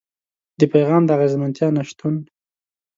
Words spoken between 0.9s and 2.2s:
د اغېزمنتيا نشتون.